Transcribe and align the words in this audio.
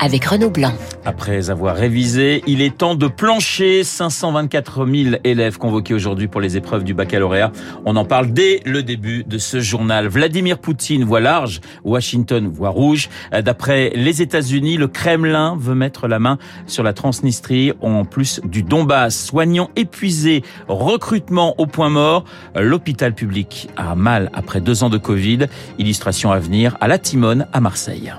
avec 0.00 0.24
Renaud 0.24 0.50
Blanc. 0.50 0.72
Après 1.04 1.50
avoir 1.50 1.76
révisé, 1.76 2.42
il 2.46 2.62
est 2.62 2.76
temps 2.76 2.94
de 2.94 3.06
plancher 3.06 3.84
524 3.84 4.86
000 4.86 5.16
élèves 5.24 5.58
convoqués 5.58 5.94
aujourd'hui 5.94 6.26
pour 6.26 6.40
les 6.40 6.56
épreuves 6.56 6.84
du 6.84 6.94
baccalauréat. 6.94 7.52
On 7.84 7.96
en 7.96 8.04
parle 8.04 8.32
dès 8.32 8.60
le 8.64 8.82
début 8.82 9.24
de 9.24 9.38
ce 9.38 9.60
journal. 9.60 10.08
Vladimir 10.08 10.58
Poutine 10.58 11.04
voit 11.04 11.20
large, 11.20 11.60
Washington 11.84 12.48
voit 12.48 12.70
rouge. 12.70 13.08
D'après 13.32 13.90
les 13.94 14.22
États-Unis, 14.22 14.76
le 14.76 14.88
Kremlin 14.88 15.56
veut 15.58 15.74
mettre 15.74 16.08
la 16.08 16.18
main 16.18 16.38
sur 16.66 16.82
la 16.82 16.92
Transnistrie 16.92 17.72
en 17.80 18.04
plus 18.04 18.40
du 18.44 18.62
Donbass. 18.62 19.26
Soignants 19.26 19.70
épuisés, 19.76 20.42
recrutement 20.68 21.54
au 21.58 21.66
point 21.66 21.90
mort. 21.90 22.24
L'hôpital 22.54 23.14
public 23.14 23.68
a 23.76 23.94
mal 23.94 24.30
après 24.32 24.60
deux 24.60 24.82
ans 24.82 24.90
de 24.90 24.98
Covid. 24.98 25.46
Illustration 25.78 26.32
à 26.32 26.38
venir 26.38 26.76
à 26.80 26.88
la 26.88 26.98
Timone 26.98 27.46
à 27.52 27.60
Marseille. 27.60 28.12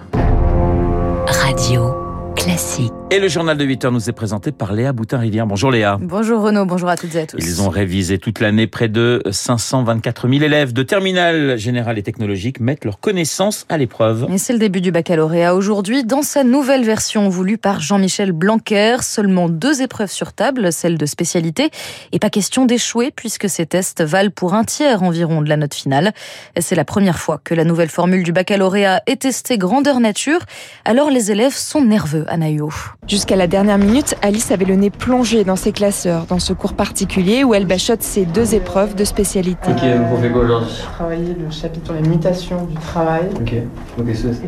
Radio 1.51 1.93
classique. 2.33 3.00
Et 3.13 3.20
le 3.20 3.27
journal 3.27 3.57
de 3.57 3.65
8 3.65 3.83
heures 3.83 3.91
nous 3.91 4.09
est 4.09 4.13
présenté 4.13 4.53
par 4.53 4.71
Léa 4.71 4.93
Boutin-Rivière. 4.93 5.45
Bonjour 5.45 5.70
Léa. 5.70 5.97
Bonjour 5.99 6.43
Renaud, 6.43 6.63
bonjour 6.63 6.88
à 6.88 6.95
toutes 6.95 7.13
et 7.15 7.20
à 7.20 7.25
tous. 7.25 7.39
Ils 7.39 7.61
ont 7.61 7.67
révisé 7.67 8.17
toute 8.20 8.39
l'année 8.39 8.67
près 8.67 8.87
de 8.87 9.21
524 9.29 10.29
000 10.29 10.41
élèves 10.41 10.71
de 10.71 10.81
terminale 10.81 11.57
générale 11.57 11.97
et 11.97 12.03
technologique 12.03 12.61
mettent 12.61 12.85
leurs 12.85 13.01
connaissances 13.01 13.65
à 13.67 13.77
l'épreuve. 13.77 14.27
Et 14.31 14.37
c'est 14.37 14.53
le 14.53 14.59
début 14.59 14.79
du 14.79 14.93
baccalauréat 14.93 15.55
aujourd'hui 15.55 16.05
dans 16.05 16.21
sa 16.21 16.45
nouvelle 16.45 16.85
version 16.85 17.27
voulue 17.27 17.57
par 17.57 17.81
Jean-Michel 17.81 18.31
Blanquer. 18.31 18.95
Seulement 19.01 19.49
deux 19.49 19.82
épreuves 19.82 20.09
sur 20.09 20.32
table, 20.32 20.71
celle 20.71 20.98
de 20.98 21.05
spécialité. 21.05 21.70
Et 22.13 22.20
pas 22.20 22.29
question 22.29 22.65
d'échouer 22.65 23.12
puisque 23.13 23.49
ces 23.49 23.65
tests 23.65 24.01
valent 24.01 24.32
pour 24.34 24.54
un 24.54 24.63
tiers 24.63 25.04
environ 25.04 25.41
de 25.41 25.49
la 25.49 25.57
note 25.57 25.73
finale. 25.73 26.13
C'est 26.57 26.76
la 26.76 26.85
première 26.85 27.20
fois 27.20 27.41
que 27.43 27.54
la 27.54 27.65
nouvelle 27.65 27.89
formule 27.89 28.23
du 28.23 28.32
baccalauréat 28.32 29.04
est 29.05 29.23
testée 29.23 29.57
grandeur 29.57 29.99
nature. 29.99 30.39
Alors 30.85 31.09
les 31.09 31.29
élèves 31.29 31.55
sont 31.55 31.84
nerveux, 31.84 32.23
Anaïo. 32.29 32.70
Jusqu'à 33.07 33.35
la 33.35 33.48
dernière 33.48 33.80
minute, 33.80 34.16
Alice 34.21 34.52
avait 34.52 34.63
le 34.63 34.76
nez 34.76 34.91
plongé 34.91 35.44
dans 35.44 35.55
ses 35.55 35.71
classeurs, 35.71 36.27
dans 36.27 36.38
ce 36.38 36.54
cours 36.54 36.74
particulier 36.74 37.44
où 37.44 37.55
elle 37.55 37.66
bachote 37.66 38.04
ses 38.04 38.26
deux 38.26 38.54
épreuves 38.54 38.94
de 38.94 39.04
spécialité. 39.05 39.71
Ok, 39.71 39.80
on 40.13 40.21
fait 40.21 40.30
quoi 40.30 40.44
aujourd'hui 40.44 40.70
Travailler 40.94 41.35
le 41.38 41.49
chapitre 41.49 41.88
sur 41.88 41.96
les 41.96 42.07
mutations 42.07 42.63
du 42.66 42.76
travail. 42.76 43.24
Ok, 43.35 43.54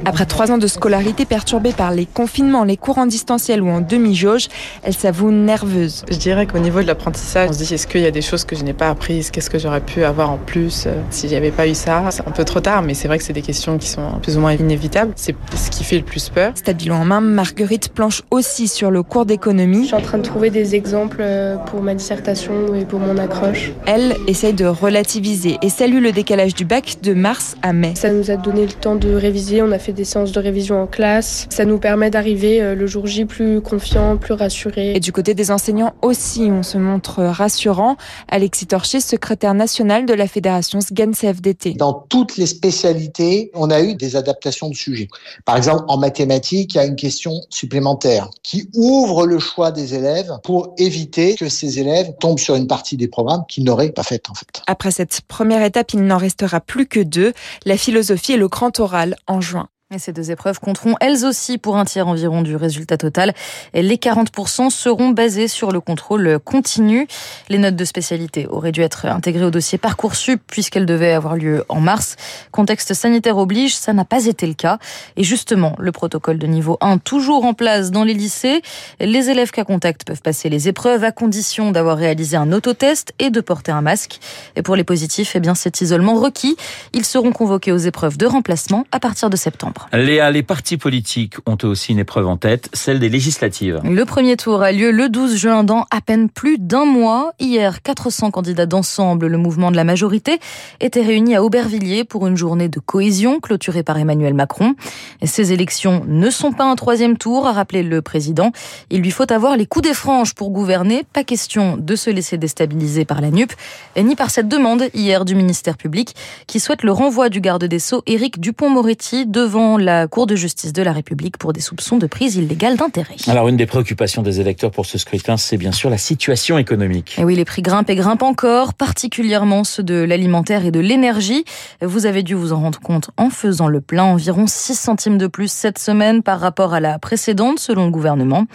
Après 0.05 0.27
trois 0.27 0.51
ans 0.51 0.59
de 0.59 0.67
scolarité 0.67 1.25
perturbée 1.25 1.71
par 1.71 1.91
les 1.91 2.05
confinements, 2.05 2.63
les 2.63 2.77
cours 2.77 2.99
en 2.99 3.07
distanciel 3.07 3.63
ou 3.63 3.69
en 3.69 3.81
demi-jauge, 3.81 4.47
elle 4.83 4.93
s'avoue 4.93 5.31
nerveuse. 5.31 6.05
Je 6.11 6.17
dirais 6.17 6.45
qu'au 6.45 6.59
niveau 6.59 6.79
de 6.79 6.87
l'apprentissage, 6.87 7.49
on 7.49 7.53
se 7.53 7.57
dit 7.63 7.73
est-ce 7.73 7.87
qu'il 7.87 8.01
y 8.01 8.05
a 8.05 8.11
des 8.11 8.21
choses 8.21 8.45
que 8.45 8.55
je 8.55 8.63
n'ai 8.63 8.73
pas 8.73 8.89
apprises? 8.89 9.31
Qu'est-ce 9.31 9.49
que 9.49 9.57
j'aurais 9.57 9.81
pu 9.81 10.03
avoir 10.03 10.29
en 10.29 10.37
plus 10.37 10.85
euh, 10.85 10.93
si 11.09 11.27
j'avais 11.27 11.51
pas 11.51 11.67
eu 11.67 11.73
ça? 11.73 12.03
C'est 12.11 12.25
un 12.25 12.31
peu 12.31 12.45
trop 12.45 12.59
tard, 12.59 12.83
mais 12.83 12.93
c'est 12.93 13.07
vrai 13.07 13.17
que 13.17 13.23
c'est 13.23 13.33
des 13.33 13.41
questions 13.41 13.79
qui 13.79 13.87
sont 13.89 14.19
plus 14.21 14.37
ou 14.37 14.41
moins 14.41 14.53
inévitables. 14.53 15.11
C'est 15.15 15.35
ce 15.55 15.71
qui 15.71 15.83
fait 15.83 15.97
le 15.97 16.03
plus 16.03 16.29
peur. 16.29 16.51
Stade 16.53 16.77
bilan 16.77 16.97
en 16.97 17.05
main, 17.05 17.19
Marguerite 17.19 17.89
planche 17.89 18.21
aussi 18.29 18.42
sur 18.43 18.91
le 18.91 19.03
cours 19.03 19.25
d'économie. 19.25 19.83
Je 19.83 19.87
suis 19.87 19.95
en 19.95 20.01
train 20.01 20.17
de 20.17 20.23
trouver 20.23 20.49
des 20.49 20.75
exemples 20.75 21.21
euh, 21.21 21.55
pour 21.55 21.81
ma 21.81 21.95
dissertation 21.95 22.75
et 22.75 22.85
pour 22.85 22.99
mon 22.99 23.17
accroche. 23.17 23.71
Elle 23.85 24.15
essaye 24.27 24.53
de 24.53 24.65
relativiser 24.65 25.57
et 25.61 25.69
salue 25.69 26.01
le 26.01 26.11
décalage 26.11 26.53
du 26.53 26.65
bac 26.65 26.97
de 27.01 27.13
mars 27.13 27.55
à 27.61 27.73
mai. 27.73 27.93
Ça 27.95 28.11
nous 28.11 28.31
a 28.31 28.35
donné 28.35 28.65
le 28.65 28.73
temps 28.73 28.95
de 28.95 29.13
réviser, 29.13 29.61
on 29.61 29.71
a 29.71 29.79
fait 29.79 29.93
des 29.93 30.03
séances 30.03 30.31
de 30.31 30.39
révision 30.39 30.81
en 30.81 30.87
classe. 30.87 31.47
Ça 31.49 31.65
nous 31.65 31.77
permet 31.77 32.09
d'arriver 32.09 32.61
euh, 32.61 32.75
le 32.75 32.85
jour 32.85 33.07
J 33.07 33.25
plus 33.25 33.61
confiant, 33.61 34.17
plus 34.17 34.33
rassuré. 34.33 34.93
Et 34.95 34.99
du 34.99 35.11
côté 35.11 35.33
des 35.33 35.49
enseignants 35.49 35.93
aussi, 36.01 36.49
on 36.51 36.63
se 36.63 36.77
montre 36.77 37.23
rassurant. 37.23 37.95
Alexis 38.29 38.67
Torcher, 38.67 38.99
secrétaire 38.99 39.53
national 39.53 40.05
de 40.05 40.13
la 40.13 40.27
fédération 40.27 40.81
SGAN 40.81 41.11
CFDT. 41.11 41.75
Dans 41.75 41.93
toutes 41.93 42.37
les 42.37 42.47
spécialités, 42.47 43.51
on 43.53 43.69
a 43.71 43.81
eu 43.81 43.95
des 43.95 44.15
adaptations 44.15 44.69
de 44.69 44.75
sujets. 44.75 45.07
Par 45.45 45.55
exemple, 45.55 45.85
en 45.87 45.97
mathématiques, 45.97 46.73
il 46.73 46.77
y 46.77 46.79
a 46.81 46.85
une 46.85 46.95
question 46.95 47.33
supplémentaire 47.49 48.29
qui 48.41 48.69
ouvre 48.73 49.25
le 49.25 49.39
choix 49.39 49.71
des 49.71 49.93
élèves 49.93 50.31
pour 50.43 50.73
éviter 50.77 51.35
que 51.35 51.49
ces 51.49 51.79
élèves 51.79 52.13
tombent 52.19 52.39
sur 52.39 52.55
une 52.55 52.67
partie 52.67 52.97
des 52.97 53.07
programmes 53.07 53.43
qu'ils 53.47 53.63
n'auraient 53.63 53.91
pas 53.91 54.03
faites 54.03 54.29
en 54.29 54.33
fait. 54.33 54.61
Après 54.67 54.91
cette 54.91 55.21
première 55.21 55.63
étape, 55.63 55.93
il 55.93 56.03
n'en 56.05 56.17
restera 56.17 56.59
plus 56.59 56.87
que 56.87 56.99
deux, 56.99 57.33
la 57.65 57.77
philosophie 57.77 58.33
et 58.33 58.37
le 58.37 58.47
grand 58.47 58.79
oral 58.79 59.15
en 59.27 59.41
juin. 59.41 59.67
Et 59.93 59.99
ces 59.99 60.11
deux 60.11 60.31
épreuves 60.31 60.59
compteront 60.59 60.95
elles 61.01 61.23
aussi 61.23 61.59
pour 61.59 61.77
un 61.77 61.85
tiers 61.85 62.07
environ 62.07 62.41
du 62.41 62.55
résultat 62.55 62.97
total. 62.97 63.31
Et 63.75 63.83
les 63.83 63.97
40% 63.97 64.71
seront 64.71 65.09
basés 65.09 65.47
sur 65.47 65.71
le 65.71 65.81
contrôle 65.81 66.39
continu. 66.39 67.07
Les 67.47 67.59
notes 67.59 67.75
de 67.75 67.85
spécialité 67.85 68.47
auraient 68.47 68.71
dû 68.71 68.81
être 68.81 69.05
intégrées 69.05 69.45
au 69.45 69.51
dossier 69.51 69.77
Parcoursup 69.77 70.41
puisqu'elles 70.47 70.87
devaient 70.87 71.13
avoir 71.13 71.35
lieu 71.35 71.63
en 71.69 71.79
mars. 71.79 72.15
Contexte 72.51 72.95
sanitaire 72.95 73.37
oblige, 73.37 73.75
ça 73.75 73.93
n'a 73.93 74.03
pas 74.03 74.25
été 74.25 74.47
le 74.47 74.55
cas. 74.55 74.79
Et 75.15 75.23
justement, 75.23 75.75
le 75.77 75.91
protocole 75.91 76.39
de 76.39 76.47
niveau 76.47 76.79
1 76.81 76.97
toujours 76.97 77.45
en 77.45 77.53
place 77.53 77.91
dans 77.91 78.03
les 78.03 78.15
lycées. 78.15 78.63
Les 78.99 79.29
élèves 79.29 79.51
cas 79.51 79.63
contact 79.63 80.05
peuvent 80.07 80.23
passer 80.23 80.49
les 80.49 80.67
épreuves 80.67 81.03
à 81.03 81.11
condition 81.11 81.69
d'avoir 81.69 81.97
réalisé 81.97 82.35
un 82.35 82.51
autotest 82.51 83.13
et 83.19 83.29
de 83.29 83.41
porter 83.41 83.71
un 83.71 83.81
masque. 83.81 84.19
Et 84.55 84.63
pour 84.63 84.75
les 84.75 84.83
positifs, 84.83 85.35
eh 85.35 85.39
bien, 85.39 85.53
cet 85.53 85.81
isolement 85.81 86.15
requis. 86.15 86.57
Ils 86.93 87.05
seront 87.05 87.31
convoqués 87.31 87.71
aux 87.71 87.77
épreuves 87.77 88.17
de 88.17 88.25
remplacement 88.25 88.87
à 88.91 88.99
partir 88.99 89.29
de 89.29 89.35
septembre. 89.35 89.82
Léa, 89.91 90.31
les 90.31 90.43
partis 90.43 90.77
politiques 90.77 91.35
ont 91.45 91.57
aussi 91.63 91.91
une 91.91 91.99
épreuve 91.99 92.27
en 92.27 92.37
tête, 92.37 92.69
celle 92.73 92.99
des 92.99 93.09
législatives. 93.09 93.81
Le 93.83 94.05
premier 94.05 94.37
tour 94.37 94.61
a 94.61 94.71
lieu 94.71 94.91
le 94.91 95.09
12 95.09 95.35
juin 95.35 95.63
dans 95.63 95.85
à 95.91 96.01
peine 96.01 96.29
plus 96.29 96.57
d'un 96.57 96.85
mois. 96.85 97.33
Hier, 97.39 97.81
400 97.81 98.31
candidats 98.31 98.65
d'ensemble, 98.65 99.27
le 99.27 99.37
mouvement 99.37 99.71
de 99.71 99.75
la 99.75 99.83
majorité, 99.83 100.39
étaient 100.79 101.01
réunis 101.01 101.35
à 101.35 101.43
Aubervilliers 101.43 102.03
pour 102.03 102.27
une 102.27 102.37
journée 102.37 102.69
de 102.69 102.79
cohésion 102.79 103.39
clôturée 103.39 103.83
par 103.83 103.97
Emmanuel 103.97 104.33
Macron. 104.33 104.75
Ces 105.23 105.53
élections 105.53 106.03
ne 106.07 106.29
sont 106.29 106.51
pas 106.51 106.65
un 106.65 106.75
troisième 106.75 107.17
tour, 107.17 107.47
a 107.47 107.51
rappelé 107.51 107.83
le 107.83 108.01
président. 108.01 108.51
Il 108.89 109.01
lui 109.01 109.11
faut 109.11 109.31
avoir 109.31 109.57
les 109.57 109.65
coups 109.65 109.87
des 109.87 109.93
franges 109.93 110.33
pour 110.33 110.51
gouverner. 110.51 111.03
Pas 111.13 111.23
question 111.23 111.77
de 111.77 111.95
se 111.95 112.09
laisser 112.09 112.37
déstabiliser 112.37 113.05
par 113.05 113.21
la 113.21 113.31
NUP, 113.31 113.51
ni 113.97 114.15
par 114.15 114.29
cette 114.29 114.47
demande 114.47 114.85
hier 114.93 115.25
du 115.25 115.35
ministère 115.35 115.77
public 115.77 116.15
qui 116.47 116.59
souhaite 116.59 116.83
le 116.83 116.91
renvoi 116.91 117.29
du 117.29 117.41
garde 117.41 117.65
des 117.65 117.79
Sceaux 117.79 118.03
Éric 118.05 118.39
Dupont-Moretti 118.39 119.25
devant 119.25 119.72
la 119.77 120.07
Cour 120.07 120.27
de 120.27 120.35
justice 120.35 120.73
de 120.73 120.81
la 120.81 120.91
République 120.91 121.37
pour 121.37 121.53
des 121.53 121.61
soupçons 121.61 121.97
de 121.97 122.07
prise 122.07 122.35
illégale 122.35 122.77
d'intérêt. 122.77 123.15
Alors 123.27 123.47
une 123.47 123.57
des 123.57 123.65
préoccupations 123.65 124.21
des 124.21 124.39
électeurs 124.39 124.71
pour 124.71 124.85
ce 124.85 124.97
scrutin, 124.97 125.37
c'est 125.37 125.57
bien 125.57 125.71
sûr 125.71 125.89
la 125.89 125.97
situation 125.97 126.57
économique. 126.57 127.15
Et 127.17 127.23
oui, 127.23 127.35
les 127.35 127.45
prix 127.45 127.61
grimpent 127.61 127.89
et 127.89 127.95
grimpent 127.95 128.23
encore, 128.23 128.73
particulièrement 128.73 129.63
ceux 129.63 129.83
de 129.83 129.95
l'alimentaire 129.95 130.65
et 130.65 130.71
de 130.71 130.79
l'énergie. 130.79 131.45
Vous 131.81 132.05
avez 132.05 132.23
dû 132.23 132.35
vous 132.35 132.53
en 132.53 132.59
rendre 132.59 132.79
compte 132.79 133.11
en 133.17 133.29
faisant 133.29 133.67
le 133.67 133.81
plein, 133.81 134.03
environ 134.03 134.45
6 134.47 134.75
centimes 134.75 135.17
de 135.17 135.27
plus 135.27 135.51
cette 135.51 135.79
semaine 135.79 136.23
par 136.23 136.39
rapport 136.39 136.73
à 136.73 136.79
la 136.79 136.99
précédente, 136.99 137.59
selon 137.59 137.85
le 137.85 137.91
gouvernement. 137.91 138.45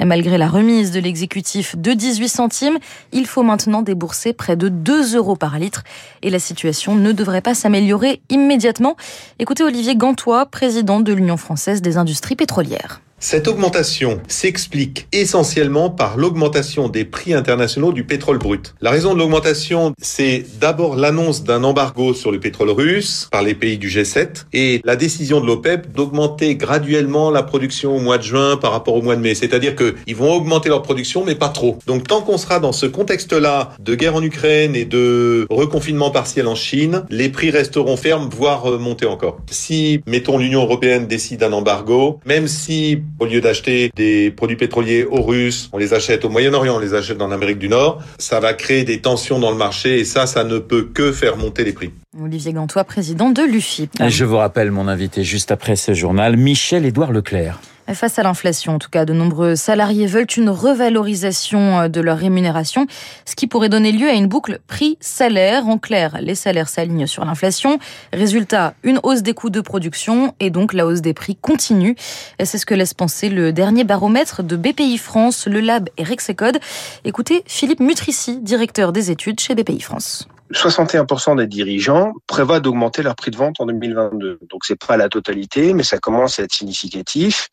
Et 0.00 0.04
malgré 0.04 0.38
la 0.38 0.48
remise 0.48 0.90
de 0.90 1.00
l'exécutif 1.00 1.76
de 1.76 1.92
18 1.92 2.28
centimes, 2.28 2.78
il 3.12 3.26
faut 3.26 3.42
maintenant 3.42 3.82
débourser 3.82 4.32
près 4.32 4.56
de 4.56 4.68
2 4.68 5.16
euros 5.16 5.36
par 5.36 5.58
litre 5.58 5.84
et 6.22 6.30
la 6.30 6.38
situation 6.38 6.94
ne 6.94 7.12
devrait 7.12 7.40
pas 7.40 7.54
s'améliorer 7.54 8.20
immédiatement. 8.30 8.96
Écoutez 9.38 9.62
Olivier 9.62 9.96
Gantois, 9.96 10.46
président 10.54 11.00
de 11.00 11.12
l'Union 11.12 11.36
française 11.36 11.82
des 11.82 11.96
industries 11.96 12.36
pétrolières. 12.36 13.00
Cette 13.26 13.48
augmentation 13.48 14.20
s'explique 14.28 15.08
essentiellement 15.10 15.88
par 15.88 16.18
l'augmentation 16.18 16.90
des 16.90 17.06
prix 17.06 17.32
internationaux 17.32 17.90
du 17.90 18.04
pétrole 18.04 18.36
brut. 18.36 18.74
La 18.82 18.90
raison 18.90 19.14
de 19.14 19.18
l'augmentation, 19.18 19.94
c'est 19.96 20.44
d'abord 20.60 20.94
l'annonce 20.94 21.42
d'un 21.42 21.64
embargo 21.64 22.12
sur 22.12 22.30
le 22.30 22.38
pétrole 22.38 22.68
russe 22.68 23.28
par 23.32 23.42
les 23.42 23.54
pays 23.54 23.78
du 23.78 23.88
G7 23.88 24.44
et 24.52 24.82
la 24.84 24.96
décision 24.96 25.40
de 25.40 25.46
l'OPEP 25.46 25.90
d'augmenter 25.90 26.54
graduellement 26.56 27.30
la 27.30 27.42
production 27.42 27.96
au 27.96 27.98
mois 27.98 28.18
de 28.18 28.24
juin 28.24 28.58
par 28.58 28.72
rapport 28.72 28.94
au 28.94 29.00
mois 29.00 29.16
de 29.16 29.22
mai. 29.22 29.34
C'est-à-dire 29.34 29.74
qu'ils 29.74 30.16
vont 30.16 30.30
augmenter 30.30 30.68
leur 30.68 30.82
production, 30.82 31.24
mais 31.24 31.34
pas 31.34 31.48
trop. 31.48 31.78
Donc 31.86 32.06
tant 32.06 32.20
qu'on 32.20 32.36
sera 32.36 32.60
dans 32.60 32.72
ce 32.72 32.84
contexte-là 32.84 33.70
de 33.80 33.94
guerre 33.94 34.16
en 34.16 34.22
Ukraine 34.22 34.76
et 34.76 34.84
de 34.84 35.46
reconfinement 35.48 36.10
partiel 36.10 36.46
en 36.46 36.56
Chine, 36.56 37.04
les 37.08 37.30
prix 37.30 37.50
resteront 37.50 37.96
fermes, 37.96 38.28
voire 38.30 38.78
monter 38.78 39.06
encore. 39.06 39.38
Si, 39.50 40.02
mettons, 40.06 40.36
l'Union 40.36 40.60
européenne 40.64 41.06
décide 41.06 41.42
un 41.42 41.54
embargo, 41.54 42.20
même 42.26 42.48
si 42.48 42.98
au 43.18 43.26
lieu 43.26 43.40
d'acheter 43.40 43.90
des 43.94 44.30
produits 44.30 44.56
pétroliers 44.56 45.04
aux 45.04 45.22
Russes, 45.22 45.68
on 45.72 45.78
les 45.78 45.94
achète 45.94 46.24
au 46.24 46.28
Moyen-Orient, 46.28 46.76
on 46.76 46.80
les 46.80 46.94
achète 46.94 47.18
dans 47.18 47.28
l'Amérique 47.28 47.58
du 47.58 47.68
Nord. 47.68 48.02
Ça 48.18 48.40
va 48.40 48.54
créer 48.54 48.84
des 48.84 49.00
tensions 49.00 49.38
dans 49.38 49.50
le 49.50 49.56
marché 49.56 50.00
et 50.00 50.04
ça, 50.04 50.26
ça 50.26 50.44
ne 50.44 50.58
peut 50.58 50.88
que 50.92 51.12
faire 51.12 51.36
monter 51.36 51.64
les 51.64 51.72
prix. 51.72 51.90
Olivier 52.22 52.52
Gantois, 52.52 52.84
président 52.84 53.30
de 53.30 53.42
l'UFIP. 53.42 54.00
Et 54.00 54.10
je 54.10 54.24
vous 54.24 54.36
rappelle 54.36 54.70
mon 54.70 54.88
invité 54.88 55.24
juste 55.24 55.50
après 55.50 55.76
ce 55.76 55.94
journal, 55.94 56.36
Michel-Édouard 56.36 57.12
Leclerc. 57.12 57.60
Face 57.92 58.18
à 58.18 58.22
l'inflation, 58.22 58.76
en 58.76 58.78
tout 58.78 58.88
cas, 58.88 59.04
de 59.04 59.12
nombreux 59.12 59.56
salariés 59.56 60.06
veulent 60.06 60.26
une 60.36 60.48
revalorisation 60.48 61.88
de 61.88 62.00
leur 62.00 62.16
rémunération, 62.16 62.86
ce 63.26 63.36
qui 63.36 63.46
pourrait 63.46 63.68
donner 63.68 63.92
lieu 63.92 64.08
à 64.08 64.12
une 64.12 64.26
boucle 64.26 64.60
prix-salaire. 64.66 65.68
En 65.68 65.76
clair, 65.76 66.16
les 66.20 66.34
salaires 66.34 66.68
s'alignent 66.68 67.06
sur 67.06 67.24
l'inflation. 67.24 67.78
Résultat, 68.12 68.74
une 68.82 69.00
hausse 69.02 69.22
des 69.22 69.34
coûts 69.34 69.50
de 69.50 69.60
production 69.60 70.34
et 70.40 70.50
donc 70.50 70.72
la 70.72 70.86
hausse 70.86 71.02
des 71.02 71.14
prix 71.14 71.36
continue. 71.36 71.94
C'est 72.42 72.58
ce 72.58 72.66
que 72.66 72.74
laisse 72.74 72.94
penser 72.94 73.28
le 73.28 73.52
dernier 73.52 73.84
baromètre 73.84 74.42
de 74.42 74.56
BPI 74.56 74.96
France, 74.98 75.46
le 75.46 75.60
Lab 75.60 75.90
et 75.98 76.04
Rexecode. 76.04 76.58
Écoutez 77.04 77.42
Philippe 77.46 77.80
Mutrici, 77.80 78.38
directeur 78.40 78.92
des 78.92 79.10
études 79.10 79.40
chez 79.40 79.54
BPI 79.54 79.80
France. 79.80 80.26
61% 80.54 81.36
des 81.36 81.46
dirigeants 81.46 82.12
prévoient 82.26 82.60
d'augmenter 82.60 83.02
leur 83.02 83.16
prix 83.16 83.30
de 83.30 83.36
vente 83.36 83.60
en 83.60 83.66
2022. 83.66 84.38
Donc 84.48 84.64
c'est 84.64 84.78
pas 84.78 84.96
la 84.96 85.08
totalité, 85.08 85.74
mais 85.74 85.82
ça 85.82 85.98
commence 85.98 86.38
à 86.38 86.44
être 86.44 86.54
significatif. 86.54 87.48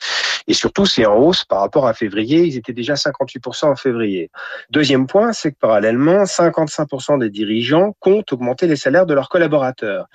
Et 0.47 0.53
surtout, 0.53 0.85
c'est 0.85 1.05
en 1.05 1.15
hausse 1.15 1.43
par 1.45 1.59
rapport 1.59 1.87
à 1.87 1.93
février. 1.93 2.43
Ils 2.43 2.57
étaient 2.57 2.73
déjà 2.73 2.93
58% 2.93 3.65
en 3.65 3.75
février. 3.75 4.29
Deuxième 4.69 5.07
point, 5.07 5.33
c'est 5.33 5.51
que 5.51 5.57
parallèlement, 5.59 6.23
55% 6.23 7.19
des 7.19 7.29
dirigeants 7.29 7.95
comptent 7.99 8.31
augmenter 8.33 8.67
les 8.67 8.75
salaires 8.75 9.05
de 9.05 9.13
leurs 9.13 9.29
collaborateurs. 9.29 10.07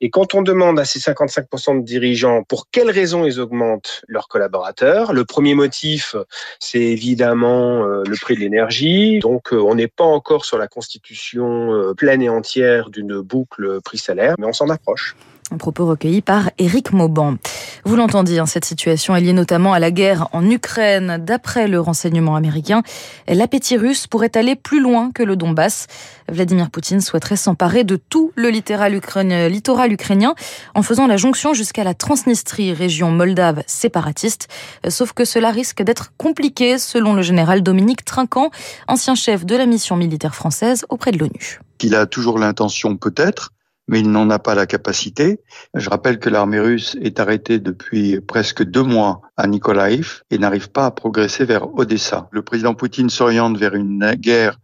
Et 0.00 0.10
quand 0.10 0.34
on 0.34 0.42
demande 0.42 0.78
à 0.78 0.84
ces 0.84 1.00
55% 1.00 1.80
de 1.80 1.84
dirigeants 1.84 2.44
pour 2.44 2.68
quelles 2.70 2.90
raisons 2.90 3.24
ils 3.24 3.40
augmentent 3.40 4.02
leurs 4.06 4.28
collaborateurs, 4.28 5.12
le 5.12 5.24
premier 5.24 5.54
motif, 5.54 6.14
c'est 6.60 6.80
évidemment 6.80 7.84
euh, 7.84 8.04
le 8.06 8.16
prix 8.16 8.34
de 8.36 8.40
l'énergie. 8.40 9.18
Donc, 9.18 9.52
euh, 9.52 9.56
on 9.56 9.74
n'est 9.74 9.88
pas 9.88 10.04
encore 10.04 10.44
sur 10.44 10.56
la 10.56 10.68
constitution 10.68 11.72
euh, 11.72 11.94
pleine 11.94 12.22
et 12.22 12.28
entière 12.28 12.90
d'une 12.90 13.20
boucle 13.20 13.80
prix-salaire, 13.82 14.34
mais 14.38 14.46
on 14.46 14.52
s'en 14.52 14.68
approche. 14.68 15.16
Un 15.50 15.56
propos 15.56 15.86
recueilli 15.86 16.20
par 16.20 16.50
Éric 16.58 16.92
Mauban. 16.92 17.36
Vous 17.84 17.96
l'entendiez, 17.96 18.38
hein, 18.38 18.44
cette 18.44 18.66
situation 18.66 19.16
est 19.16 19.22
liée 19.22 19.32
notamment 19.32 19.72
à 19.72 19.78
la 19.78 19.90
guerre 19.90 20.28
en 20.32 20.48
Ukraine. 20.48 21.16
D'après 21.24 21.68
le 21.68 21.80
renseignement 21.80 22.36
américain, 22.36 22.82
l'appétit 23.26 23.78
russe 23.78 24.06
pourrait 24.06 24.36
aller 24.36 24.56
plus 24.56 24.78
loin 24.78 25.10
que 25.10 25.22
le 25.22 25.36
Donbass. 25.36 25.86
Vladimir 26.30 26.70
Poutine 26.70 27.00
souhaiterait 27.00 27.36
s'emparer 27.36 27.84
de 27.84 27.96
tout 27.96 28.30
le 28.34 28.50
littoral 28.50 28.94
ukrainien, 28.94 30.34
en 30.74 30.82
faisant 30.82 31.06
la 31.06 31.16
jonction 31.16 31.54
jusqu'à 31.54 31.82
la 31.82 31.94
Transnistrie, 31.94 32.74
région 32.74 33.10
moldave 33.10 33.62
séparatiste. 33.66 34.48
Sauf 34.90 35.14
que 35.14 35.24
cela 35.24 35.50
risque 35.50 35.82
d'être 35.82 36.12
compliqué, 36.18 36.76
selon 36.78 37.14
le 37.14 37.22
général 37.22 37.62
Dominique 37.62 38.04
Trinquant, 38.04 38.50
ancien 38.86 39.14
chef 39.14 39.46
de 39.46 39.56
la 39.56 39.64
mission 39.64 39.96
militaire 39.96 40.34
française 40.34 40.84
auprès 40.90 41.10
de 41.10 41.18
l'ONU. 41.18 41.60
Il 41.80 41.94
a 41.94 42.06
toujours 42.06 42.38
l'intention, 42.38 42.96
peut-être, 42.96 43.52
mais 43.88 44.00
il 44.00 44.10
n'en 44.10 44.30
a 44.30 44.38
pas 44.38 44.54
la 44.54 44.66
capacité. 44.66 45.40
Je 45.74 45.88
rappelle 45.90 46.18
que 46.18 46.30
l'armée 46.30 46.60
russe 46.60 46.96
est 47.00 47.18
arrêtée 47.18 47.58
depuis 47.58 48.20
presque 48.20 48.62
deux 48.62 48.82
mois 48.82 49.22
à 49.36 49.46
Nikolaïv 49.46 50.22
et 50.30 50.38
n'arrive 50.38 50.70
pas 50.70 50.86
à 50.86 50.90
progresser 50.90 51.44
vers 51.44 51.74
Odessa. 51.76 52.28
Le 52.30 52.42
président 52.42 52.74
Poutine 52.74 53.10
s'oriente 53.10 53.56
vers 53.56 53.74
une 53.74 54.14
guerre 54.14 54.58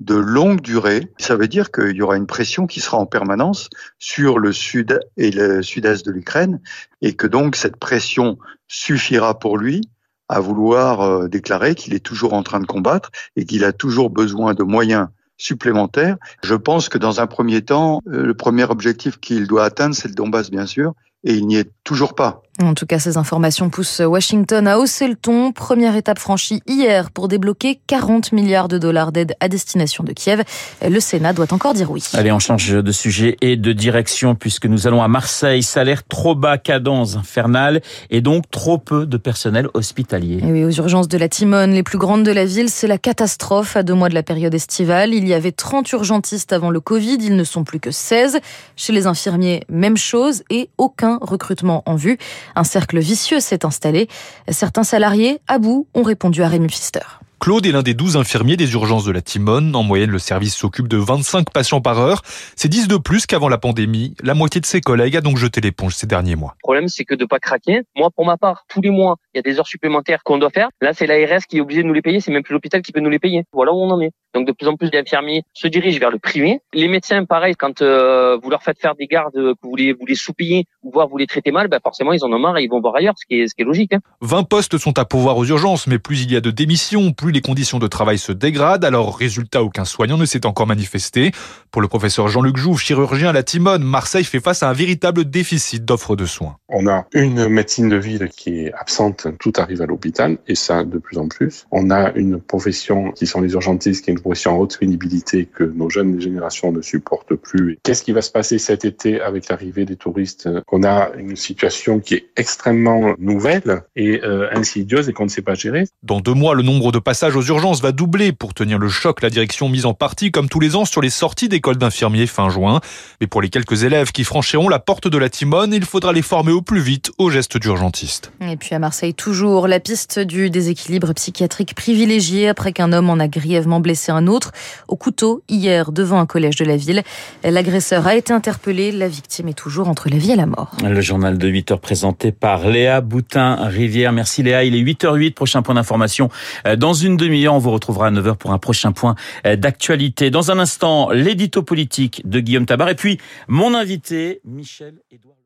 de 0.00 0.14
longue 0.14 0.60
durée. 0.60 1.12
Ça 1.18 1.36
veut 1.36 1.48
dire 1.48 1.72
qu'il 1.72 1.96
y 1.96 2.02
aura 2.02 2.16
une 2.16 2.26
pression 2.26 2.66
qui 2.66 2.80
sera 2.80 2.98
en 2.98 3.06
permanence 3.06 3.68
sur 3.98 4.38
le 4.38 4.52
sud 4.52 5.00
et 5.16 5.32
le 5.32 5.62
sud-est 5.62 6.06
de 6.06 6.12
l'Ukraine 6.12 6.60
et 7.02 7.14
que 7.14 7.26
donc 7.26 7.56
cette 7.56 7.76
pression 7.76 8.38
suffira 8.68 9.38
pour 9.38 9.58
lui 9.58 9.90
à 10.28 10.40
vouloir 10.40 11.00
euh, 11.00 11.28
déclarer 11.28 11.74
qu'il 11.74 11.94
est 11.94 12.04
toujours 12.04 12.34
en 12.34 12.42
train 12.42 12.60
de 12.60 12.66
combattre 12.66 13.10
et 13.34 13.44
qu'il 13.44 13.64
a 13.64 13.72
toujours 13.72 14.10
besoin 14.10 14.54
de 14.54 14.62
moyens 14.62 15.08
supplémentaires. 15.38 16.16
Je 16.42 16.54
pense 16.54 16.88
que 16.88 16.98
dans 16.98 17.20
un 17.20 17.26
premier 17.26 17.62
temps, 17.62 18.02
euh, 18.08 18.26
le 18.26 18.34
premier 18.34 18.64
objectif 18.64 19.18
qu'il 19.18 19.46
doit 19.46 19.64
atteindre, 19.64 19.94
c'est 19.94 20.08
le 20.08 20.14
Donbass, 20.14 20.50
bien 20.50 20.66
sûr, 20.66 20.92
et 21.24 21.34
il 21.34 21.46
n'y 21.46 21.56
est 21.56 21.70
toujours 21.84 22.14
pas. 22.14 22.42
En 22.60 22.74
tout 22.74 22.86
cas, 22.86 22.98
ces 22.98 23.16
informations 23.16 23.70
poussent 23.70 24.00
Washington 24.00 24.66
à 24.66 24.78
hausser 24.78 25.06
le 25.06 25.14
ton. 25.14 25.52
Première 25.52 25.94
étape 25.94 26.18
franchie 26.18 26.60
hier 26.66 27.12
pour 27.12 27.28
débloquer 27.28 27.78
40 27.86 28.32
milliards 28.32 28.66
de 28.66 28.78
dollars 28.78 29.12
d'aide 29.12 29.36
à 29.38 29.48
destination 29.48 30.02
de 30.02 30.12
Kiev. 30.12 30.42
Le 30.82 30.98
Sénat 30.98 31.32
doit 31.32 31.52
encore 31.52 31.72
dire 31.72 31.88
oui. 31.92 32.02
Allez, 32.14 32.32
on 32.32 32.40
change 32.40 32.70
de 32.70 32.92
sujet 32.92 33.36
et 33.42 33.56
de 33.56 33.72
direction 33.72 34.34
puisque 34.34 34.66
nous 34.66 34.88
allons 34.88 35.02
à 35.04 35.08
Marseille. 35.08 35.62
Salaire 35.62 36.02
trop 36.02 36.34
bas, 36.34 36.58
cadence 36.58 37.14
infernale 37.14 37.80
et 38.10 38.20
donc 38.20 38.50
trop 38.50 38.78
peu 38.78 39.06
de 39.06 39.16
personnel 39.16 39.68
hospitalier. 39.74 40.40
Et 40.42 40.50
oui, 40.50 40.64
aux 40.64 40.70
urgences 40.70 41.06
de 41.06 41.16
la 41.16 41.28
Timone, 41.28 41.70
les 41.70 41.84
plus 41.84 41.98
grandes 41.98 42.24
de 42.24 42.32
la 42.32 42.44
ville, 42.44 42.70
c'est 42.70 42.88
la 42.88 42.98
catastrophe 42.98 43.76
à 43.76 43.84
deux 43.84 43.94
mois 43.94 44.08
de 44.08 44.14
la 44.14 44.24
période 44.24 44.54
estivale. 44.54 45.14
Il 45.14 45.28
y 45.28 45.34
avait 45.34 45.52
30 45.52 45.92
urgentistes 45.92 46.52
avant 46.52 46.70
le 46.70 46.80
Covid, 46.80 47.18
ils 47.20 47.36
ne 47.36 47.44
sont 47.44 47.62
plus 47.62 47.78
que 47.78 47.92
16. 47.92 48.40
Chez 48.74 48.92
les 48.92 49.06
infirmiers, 49.06 49.62
même 49.68 49.96
chose 49.96 50.42
et 50.50 50.70
aucun 50.76 51.18
recrutement 51.22 51.84
en 51.86 51.94
vue. 51.94 52.18
Un 52.54 52.64
cercle 52.64 52.98
vicieux 52.98 53.40
s'est 53.40 53.64
installé. 53.64 54.08
Certains 54.48 54.84
salariés, 54.84 55.40
à 55.48 55.58
bout, 55.58 55.86
ont 55.94 56.02
répondu 56.02 56.42
à 56.42 56.48
Rémi 56.48 56.68
Pfister. 56.68 57.00
Claude 57.40 57.66
est 57.66 57.72
l'un 57.72 57.82
des 57.82 57.94
12 57.94 58.16
infirmiers 58.16 58.56
des 58.56 58.72
urgences 58.72 59.04
de 59.04 59.12
la 59.12 59.20
Timone. 59.20 59.76
En 59.76 59.84
moyenne, 59.84 60.10
le 60.10 60.18
service 60.18 60.56
s'occupe 60.56 60.88
de 60.88 60.96
25 60.96 61.50
patients 61.50 61.80
par 61.80 62.00
heure. 62.00 62.22
C'est 62.56 62.68
10 62.68 62.88
de 62.88 62.96
plus 62.96 63.26
qu'avant 63.26 63.48
la 63.48 63.58
pandémie. 63.58 64.14
La 64.24 64.34
moitié 64.34 64.60
de 64.60 64.66
ses 64.66 64.80
collègues 64.80 65.16
a 65.16 65.20
donc 65.20 65.36
jeté 65.36 65.60
l'éponge 65.60 65.94
ces 65.94 66.08
derniers 66.08 66.34
mois. 66.34 66.54
Le 66.56 66.62
problème, 66.62 66.88
c'est 66.88 67.04
que 67.04 67.14
de 67.14 67.24
pas 67.24 67.38
craquer. 67.38 67.82
Moi, 67.96 68.10
pour 68.10 68.26
ma 68.26 68.36
part, 68.36 68.64
tous 68.68 68.80
les 68.80 68.90
mois, 68.90 69.16
il 69.34 69.38
y 69.38 69.40
a 69.40 69.42
des 69.42 69.60
heures 69.60 69.68
supplémentaires 69.68 70.24
qu'on 70.24 70.38
doit 70.38 70.50
faire. 70.50 70.68
Là, 70.80 70.92
c'est 70.94 71.06
l'ARS 71.06 71.46
qui 71.48 71.58
est 71.58 71.60
obligé 71.60 71.82
de 71.82 71.86
nous 71.86 71.94
les 71.94 72.02
payer. 72.02 72.20
C'est 72.20 72.32
même 72.32 72.42
plus 72.42 72.54
l'hôpital 72.54 72.82
qui 72.82 72.90
peut 72.90 73.00
nous 73.00 73.10
les 73.10 73.20
payer. 73.20 73.44
Voilà 73.52 73.72
où 73.72 73.76
on 73.76 73.90
en 73.90 74.00
est. 74.00 74.10
Donc, 74.34 74.46
de 74.46 74.52
plus 74.52 74.68
en 74.68 74.76
plus 74.76 74.90
d'infirmiers 74.90 75.42
se 75.54 75.68
dirigent 75.68 76.00
vers 76.00 76.10
le 76.10 76.18
privé. 76.18 76.60
Les 76.74 76.88
médecins, 76.88 77.24
pareil, 77.24 77.54
quand 77.56 77.82
euh, 77.82 78.36
vous 78.42 78.50
leur 78.50 78.62
faites 78.62 78.78
faire 78.80 78.94
des 78.94 79.06
gardes, 79.06 79.32
que 79.32 79.54
vous 79.62 79.76
les, 79.76 79.92
vous 79.92 80.04
les 80.06 80.16
sous-payez 80.16 80.66
ou 80.82 80.90
voire 80.90 81.08
vous 81.08 81.16
les 81.16 81.26
traitez 81.26 81.50
mal, 81.50 81.68
ben 81.68 81.78
forcément, 81.82 82.12
ils 82.12 82.24
en 82.24 82.32
ont 82.32 82.38
marre 82.38 82.58
et 82.58 82.64
ils 82.64 82.68
vont 82.68 82.80
voir 82.80 82.96
ailleurs, 82.96 83.14
ce 83.16 83.24
qui 83.26 83.40
est, 83.40 83.48
ce 83.48 83.54
qui 83.54 83.62
est 83.62 83.64
logique. 83.64 83.94
Hein. 83.94 84.00
20 84.20 84.42
postes 84.42 84.76
sont 84.76 84.98
à 84.98 85.04
pouvoir 85.04 85.38
aux 85.38 85.46
urgences, 85.46 85.86
mais 85.86 85.98
plus 85.98 86.24
il 86.24 86.32
y 86.32 86.36
a 86.36 86.40
de 86.40 86.50
démissions, 86.50 87.12
plus 87.12 87.27
les 87.30 87.40
conditions 87.40 87.78
de 87.78 87.86
travail 87.86 88.18
se 88.18 88.32
dégrade. 88.32 88.84
Alors, 88.84 89.16
résultat, 89.16 89.62
aucun 89.62 89.84
soignant 89.84 90.16
ne 90.16 90.26
s'est 90.26 90.46
encore 90.46 90.66
manifesté. 90.66 91.32
Pour 91.70 91.82
le 91.82 91.88
professeur 91.88 92.28
Jean-Luc 92.28 92.56
Jouve, 92.56 92.80
chirurgien 92.80 93.28
à 93.28 93.32
la 93.32 93.42
Timone, 93.42 93.82
Marseille 93.82 94.24
fait 94.24 94.40
face 94.40 94.62
à 94.62 94.70
un 94.70 94.72
véritable 94.72 95.24
déficit 95.24 95.84
d'offres 95.84 96.16
de 96.16 96.26
soins. 96.26 96.56
On 96.68 96.86
a 96.86 97.06
une 97.12 97.48
médecine 97.48 97.88
de 97.88 97.96
ville 97.96 98.28
qui 98.34 98.60
est 98.60 98.72
absente, 98.72 99.26
tout 99.38 99.52
arrive 99.56 99.82
à 99.82 99.86
l'hôpital, 99.86 100.38
et 100.46 100.54
ça 100.54 100.84
de 100.84 100.98
plus 100.98 101.18
en 101.18 101.28
plus. 101.28 101.66
On 101.70 101.90
a 101.90 102.12
une 102.14 102.40
profession 102.40 103.12
qui 103.12 103.26
sont 103.26 103.40
les 103.40 103.52
urgentistes, 103.52 104.04
qui 104.04 104.10
est 104.10 104.14
une 104.14 104.20
profession 104.20 104.56
en 104.56 104.58
haute 104.58 104.78
pénibilité 104.78 105.46
que 105.46 105.64
nos 105.64 105.90
jeunes 105.90 106.20
générations 106.20 106.72
ne 106.72 106.82
supportent 106.82 107.34
plus. 107.34 107.78
Qu'est-ce 107.82 108.02
qui 108.02 108.12
va 108.12 108.22
se 108.22 108.30
passer 108.30 108.58
cet 108.58 108.84
été 108.84 109.20
avec 109.20 109.48
l'arrivée 109.48 109.84
des 109.84 109.96
touristes? 109.96 110.48
On 110.72 110.84
a 110.84 111.10
une 111.16 111.36
situation 111.36 112.00
qui 112.00 112.14
est 112.14 112.26
extrêmement 112.36 113.14
nouvelle 113.18 113.82
et 113.96 114.20
euh, 114.24 114.48
insidieuse 114.52 115.08
et 115.08 115.12
qu'on 115.12 115.24
ne 115.24 115.30
sait 115.30 115.42
pas 115.42 115.54
gérer. 115.54 115.84
Dans 116.02 116.20
deux 116.20 116.34
mois, 116.34 116.54
le 116.54 116.62
nombre 116.62 116.92
de 116.92 116.98
passages 117.18 117.34
aux 117.34 117.42
urgences 117.42 117.82
va 117.82 117.90
doubler 117.90 118.30
pour 118.30 118.54
tenir 118.54 118.78
le 118.78 118.88
choc. 118.88 119.22
La 119.22 119.30
direction 119.30 119.68
mise 119.68 119.86
en 119.86 119.92
partie, 119.92 120.30
comme 120.30 120.48
tous 120.48 120.60
les 120.60 120.76
ans, 120.76 120.84
sur 120.84 121.00
les 121.00 121.10
sorties 121.10 121.48
d'école 121.48 121.76
d'infirmiers 121.76 122.28
fin 122.28 122.48
juin. 122.48 122.80
Mais 123.20 123.26
pour 123.26 123.42
les 123.42 123.48
quelques 123.48 123.82
élèves 123.82 124.12
qui 124.12 124.22
franchiront 124.22 124.68
la 124.68 124.78
porte 124.78 125.08
de 125.08 125.18
la 125.18 125.28
Timone, 125.28 125.72
il 125.74 125.84
faudra 125.84 126.12
les 126.12 126.22
former 126.22 126.52
au 126.52 126.62
plus 126.62 126.78
vite 126.78 127.10
aux 127.18 127.28
gestes 127.28 127.58
d'urgentiste. 127.58 128.30
Et 128.40 128.56
puis 128.56 128.72
à 128.76 128.78
Marseille, 128.78 129.14
toujours 129.14 129.66
la 129.66 129.80
piste 129.80 130.20
du 130.20 130.48
déséquilibre 130.48 131.12
psychiatrique 131.12 131.74
privilégié 131.74 132.46
après 132.46 132.70
qu'un 132.70 132.92
homme 132.92 133.10
en 133.10 133.18
a 133.18 133.26
grièvement 133.26 133.80
blessé 133.80 134.12
un 134.12 134.28
autre 134.28 134.52
au 134.86 134.94
couteau 134.94 135.42
hier 135.48 135.90
devant 135.90 136.20
un 136.20 136.26
collège 136.26 136.54
de 136.54 136.64
la 136.66 136.76
ville. 136.76 137.02
L'agresseur 137.42 138.06
a 138.06 138.14
été 138.14 138.32
interpellé. 138.32 138.92
La 138.92 139.08
victime 139.08 139.48
est 139.48 139.58
toujours 139.58 139.88
entre 139.88 140.08
la 140.08 140.18
vie 140.18 140.30
et 140.30 140.36
la 140.36 140.46
mort. 140.46 140.70
Le 140.84 141.00
journal 141.00 141.36
de 141.36 141.48
8 141.48 141.72
heures 141.72 141.80
présenté 141.80 142.30
par 142.30 142.68
Léa 142.68 143.00
Boutin-Rivière. 143.00 144.12
Merci 144.12 144.44
Léa. 144.44 144.62
Il 144.62 144.76
est 144.76 144.82
8h08. 144.82 145.34
Prochain 145.34 145.62
point 145.62 145.74
d'information 145.74 146.30
euh, 146.64 146.76
dans 146.76 146.94
une 146.94 147.07
demi-heure. 147.16 147.54
On 147.54 147.58
vous 147.58 147.70
retrouvera 147.70 148.08
à 148.08 148.10
9h 148.10 148.36
pour 148.36 148.52
un 148.52 148.58
prochain 148.58 148.92
point 148.92 149.14
euh, 149.46 149.56
d'actualité. 149.56 150.30
Dans 150.30 150.50
un 150.50 150.58
instant, 150.58 151.10
l'édito 151.10 151.62
politique 151.62 152.22
de 152.28 152.40
Guillaume 152.40 152.66
Tabar 152.66 152.88
et 152.88 152.94
puis 152.94 153.18
mon 153.48 153.74
invité, 153.74 154.40
Michel 154.44 155.00
Edouard. 155.10 155.37